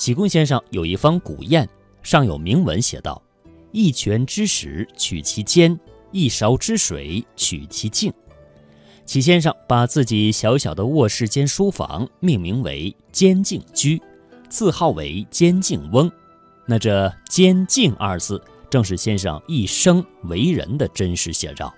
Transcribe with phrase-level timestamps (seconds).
[0.00, 1.68] 启功先生有一方古砚，
[2.02, 3.22] 上有铭文写道
[3.70, 5.78] ：“一泉之始取其坚，
[6.10, 8.10] 一勺之水取其静。”
[9.04, 14.00] 启先生把自己小小的卧室兼书房命名为“坚静居”，
[14.48, 16.10] 字号为坚静翁。
[16.64, 21.70] 那这“坚静”二字，正是先生一生为人的真实写照。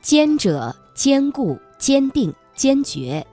[0.00, 3.24] 坚者，坚固、坚定、坚决。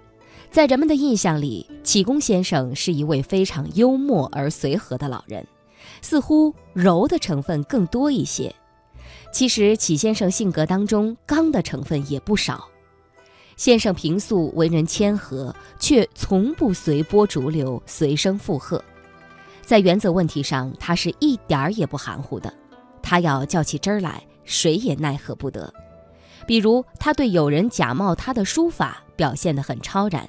[0.51, 5.47] 在人们的印象里，启功先生是一位非常幽默而随和的老人，
[6.01, 8.53] 似乎柔的成分更多一些。
[9.31, 12.67] 其实，启先生性格当中刚的成分也不少。
[13.55, 18.83] 先生平素为人谦和，却从不随波逐流、随声附和。
[19.61, 22.53] 在原则问题上，他是一点儿也不含糊的。
[23.01, 25.73] 他要较起真儿来，谁也奈何不得。
[26.45, 30.25] 比如，他对有人假冒他的书法表现得很超然；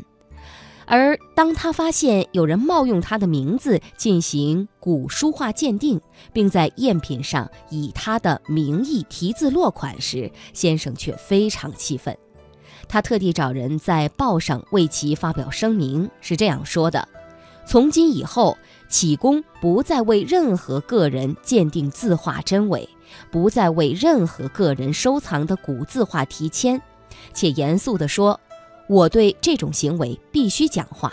[0.86, 6.00] 而当他发现有人冒用他的名字进行古书画鉴定，
[6.32, 12.16] 并在赝品上以他的名义题字落款时，先生却非常气愤。
[12.88, 17.08] 他特地找人在报上为其发表声明，是这样说的
[17.64, 18.58] ：“从今以后，
[18.88, 22.86] 启功不再为任何个人鉴定字画真伪，
[23.30, 26.82] 不再为任何个人收藏的古字画题签，
[27.32, 28.38] 且严肃地说，
[28.88, 31.12] 我对这种行为必须讲话。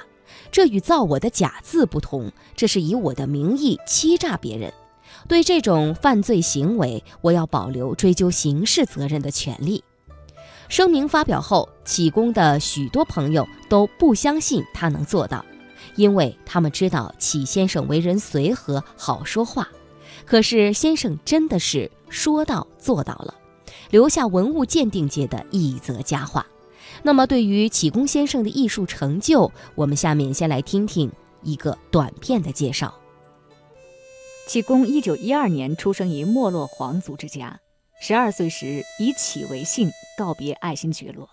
[0.52, 4.74] 这与造我的假字不同，这是以我的名义欺诈别人。
[5.28, 9.84] 对这种犯罪行为，我要保留追究刑事责任的权利。”
[10.70, 15.44] 声明发表后，启功的许多朋友都不相信他能做到，
[15.96, 19.68] 因为他们知道启先生为人随和，好说话。
[20.26, 23.34] 可是先生真的是说到做到了，
[23.90, 26.46] 留下文物鉴定界的一则佳话。
[27.04, 31.12] 那么，对于启功先生的艺术成就，我们下面先来听听
[31.42, 32.94] 一个短片的介绍。
[34.48, 37.60] 启功一九一二年出生于没落皇族之家。
[38.02, 41.30] 十二岁时以启为姓，告别爱新觉罗。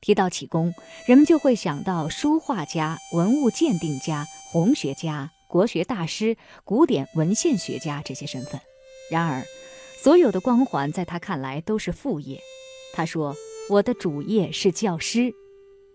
[0.00, 0.74] 提到启功，
[1.06, 8.60] 人们就会想到书画家、文物鉴定家、红学家、国学大师、古典文献学家这些身份。
[9.10, 9.42] 然而，
[10.02, 12.38] 所有的光环在他看来都是副业。
[12.92, 13.34] 他说
[13.70, 15.32] ：“我的主业是教师。”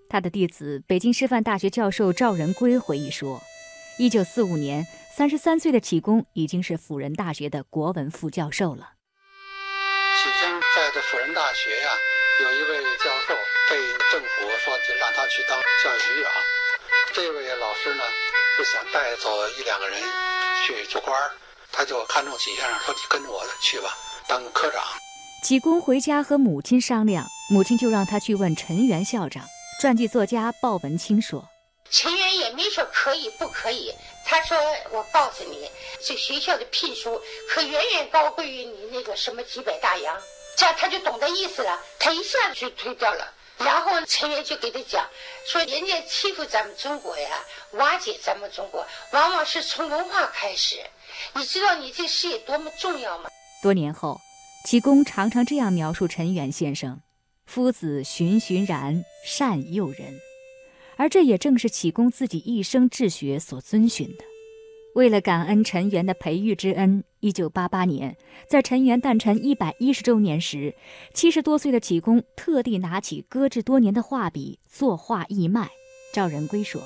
[0.09, 3.41] 他的弟子、北京师范大学教授赵仁圭回忆说
[3.99, 8.93] ：“一九四五年，三十三岁的启功已经是辅仁大学的国文副教授了。”
[10.75, 11.89] 在这辅仁大学呀，
[12.41, 13.35] 有一位教授
[13.69, 13.77] 被
[14.11, 16.31] 政府说就让他去当教育局长。
[17.13, 18.03] 这位老师呢，
[18.57, 19.29] 就想带走
[19.59, 20.01] 一两个人
[20.65, 21.31] 去做官儿，
[21.71, 23.95] 他就看中启先生，说：“你跟着我去吧，
[24.27, 24.81] 当个科长。”
[25.41, 29.45] 启功回家和母亲商量，母亲就让他去问陈元校长。
[29.79, 31.47] 传记作家鲍文清说
[31.89, 33.93] ：“陈元也没说可以不可以，
[34.25, 34.57] 他说
[34.91, 35.69] 我告诉你，
[36.05, 37.19] 这学校的聘书
[37.49, 40.15] 可远远高贵于你那个什么几百大洋。”
[40.57, 43.33] 这样他就懂得意思了，他一下子就推掉了。
[43.59, 45.07] 然后陈元就给他讲，
[45.47, 47.29] 说人家欺负咱们中国呀，
[47.71, 50.75] 瓦解咱们中国，往往是从文化开始。
[51.33, 53.29] 你知道你这事业多么重要吗？
[53.63, 54.19] 多年后，
[54.65, 57.01] 启功常常这样描述陈元先生：
[57.45, 60.19] 夫子循循然，善诱人。
[60.97, 64.25] 而这也正是启功自己一生治学所遵循的。
[64.95, 68.17] 为了感恩陈元的培育之恩，一九八八年，
[68.49, 70.75] 在陈元诞辰一百一十周年时，
[71.13, 75.69] 七十多岁的启功特地拿起搁置多年的画笔作画义卖。
[76.13, 76.81] 赵仁圭说：“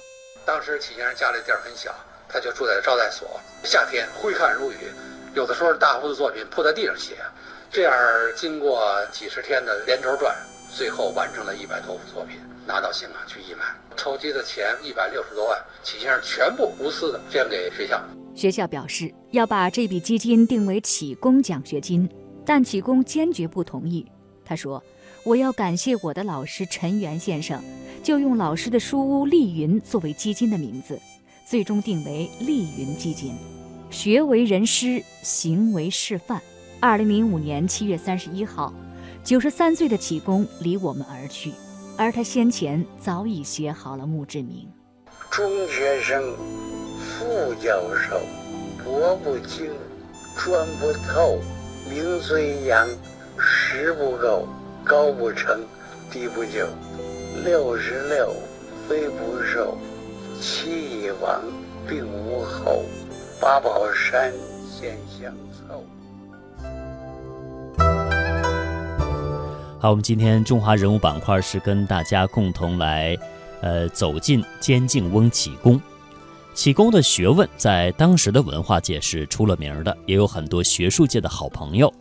[0.46, 1.94] 当时启先生家里地儿很小，
[2.30, 3.28] 他就住在招待所，
[3.64, 4.76] 夏天挥汗如雨，
[5.34, 7.18] 有的时候大幅的作品铺在地上写，
[7.74, 7.92] 这样
[8.36, 10.36] 经过几十天的连轴转，
[10.72, 13.66] 最后完成了一百多幅作品。”拿到香港去义卖，
[13.98, 18.02] 筹集的钱一百六十多万，启先生全部无私的捐给学校。
[18.36, 22.08] 学校表示要把这笔基金定为启功奖学金，
[22.46, 24.10] 但启功坚决不同意。
[24.46, 24.82] 他说
[25.26, 27.62] ：“我要感谢我的老师陈元先生，
[28.02, 30.98] 就用老师的书屋丽云作为基金的名字，
[31.46, 33.36] 最终定为丽云基金。
[33.90, 36.40] 学为人师，行为示范。”
[36.86, 38.74] 二零零五年七月三十一号，
[39.24, 41.54] 九十三岁的启功离我们而去。
[41.98, 44.68] 而他先前早已写好了墓志铭：
[45.32, 46.22] 中学生、
[47.00, 48.20] 副教授，
[48.84, 49.72] 博不精，
[50.36, 51.40] 专不透，
[51.90, 52.86] 名虽扬，
[53.40, 54.46] 实不够，
[54.84, 55.62] 高不成，
[56.12, 56.68] 低不就。
[57.46, 58.36] 六十六，
[58.90, 59.78] 非不寿，
[60.42, 61.42] 七已亡，
[61.88, 62.84] 并无后，
[63.40, 64.34] 八宝山
[64.70, 65.82] 现相凑。
[69.84, 73.18] 好，我们今天中华人物板块是跟大家共同来，
[73.60, 75.78] 呃，走进监静翁启功。
[76.54, 81.94] 启功的学问在当时的文化界是出了名的，也有很多学术界的好朋友。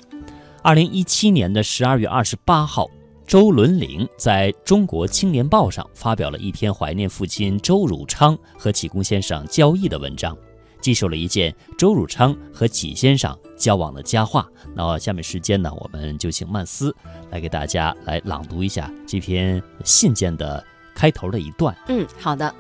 [0.63, 2.89] 二零一七年的十二月二十八号，
[3.27, 10.39] 周伦龄在中国青年报上发表了一篇怀念父亲周汝昌和启功先生交易的文章，
[10.81, 14.49] 记述了一件周汝昌和启先生交往的佳话。
[14.75, 16.95] 那下面时间呢，我们就请曼斯
[17.31, 20.63] 来给大家来朗读一下这篇信件的
[20.93, 21.73] 开头的一段。
[21.87, 22.53] 嗯，好的。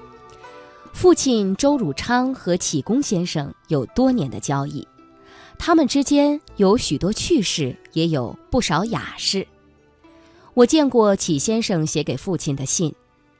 [0.93, 4.87] 父亲周汝昌和启功先生有多年的交易，
[5.58, 9.46] 他们之间有许多趣事，也有不少雅事。
[10.54, 12.94] 我见过启先生写给父亲的信，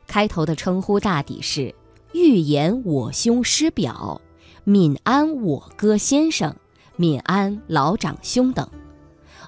[0.07, 1.75] 开头的称呼大抵是
[2.15, 4.21] “欲言我兄师表
[4.65, 6.57] ”“闽安我哥先生
[6.97, 8.69] ”“闽安老长兄”等，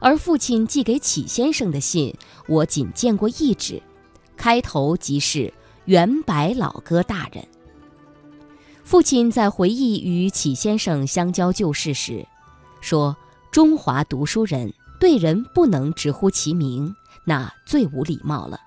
[0.01, 2.15] 而父亲寄给启先生的信，
[2.49, 3.83] 我仅见过一纸，
[4.37, 5.53] 开头即是
[5.87, 7.47] “元白老哥大人”。
[8.85, 12.27] 父亲在回忆与启先生相交旧事时，
[12.81, 13.17] 说
[13.51, 16.95] ：“中华读书人对人不能直呼其名，
[17.25, 18.61] 那最无礼貌了，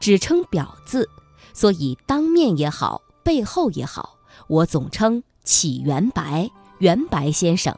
[0.00, 1.08] 只称表字。
[1.52, 4.16] 所以当面也好，背后也好，
[4.46, 7.76] 我总称启元白，元白先生。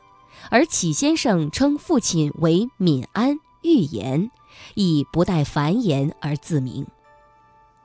[0.51, 4.31] 而启先生称父亲为闽安玉言，
[4.75, 6.87] 以不带繁言而自明。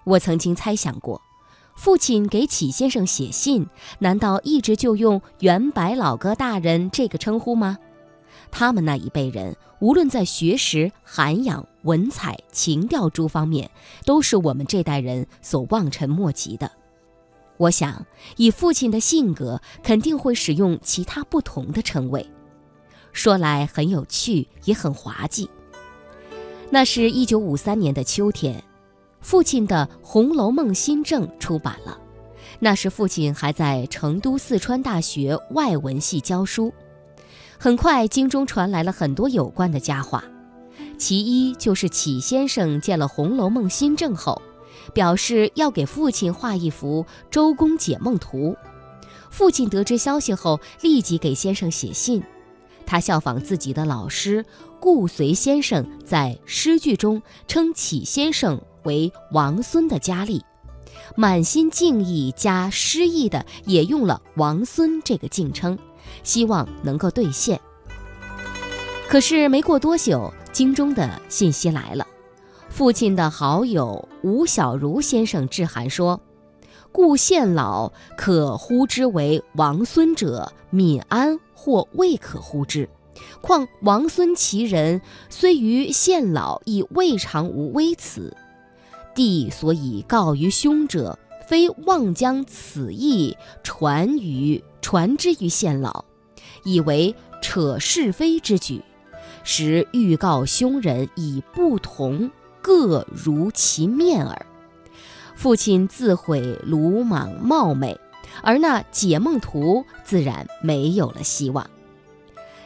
[0.04, 1.22] 我曾经猜想过。”
[1.76, 3.68] 父亲给启先生写信，
[4.00, 7.78] 难道一直就用“元白老哥大人”这个称呼吗？
[8.50, 13.70] 他们那一辈人，无论在学识、涵养、文采、情调诸方面，
[14.06, 16.72] 都是我们这代人所望尘莫及的。
[17.58, 18.06] 我想，
[18.38, 22.26] 以父亲的性格，肯定会使用其他不同的称谓。
[23.16, 25.50] 说来很有趣，也很滑稽。
[26.70, 28.62] 那是一九五三年的秋天。
[29.22, 31.98] 父亲的《红楼梦新政》出版了，
[32.60, 36.74] 那时父亲还在成都四川大学外文系教书。
[37.58, 40.24] 很快，京中传来了很多有关的佳话，
[40.98, 44.42] 其一就是启先生见了《红楼梦新政》后，
[44.94, 48.52] 表示要给父亲画一幅《周公解梦图》。
[49.32, 52.22] 父亲得知消息后，立即给先生写信，
[52.86, 54.46] 他效仿自己的老师
[54.80, 58.62] 顾随先生在诗句中称启先生。
[58.86, 60.44] 为王孙的佳丽，
[61.16, 65.76] 满心敬意加诗意的也用了王孙这个敬称，
[66.22, 67.60] 希望能够兑现。
[69.10, 72.06] 可是没过多久，京中的信息来了，
[72.70, 76.22] 父亲的好友吴小如先生致函说
[76.96, 82.88] ：“故县老可呼之为王孙者，敏安或未可呼之。
[83.42, 88.34] 况王孙其人，虽于县老，亦未尝无微词。”
[89.14, 91.20] 帝所以告于兄者，
[91.50, 96.06] 非妄将此意传于传之于县老，
[96.64, 98.82] 以为扯是非之举，
[99.44, 102.32] 实欲告兄人以不同，
[102.62, 104.46] 各如其面耳。
[105.36, 108.00] 父亲自悔鲁莽冒昧，
[108.42, 111.70] 而那解梦图自然没有了希望。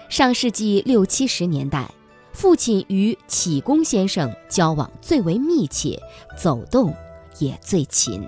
[0.08, 1.92] 上世纪六七十年代。
[2.32, 6.00] 父亲与启功先生交往最为密切，
[6.38, 6.96] 走动
[7.40, 8.26] 也最勤。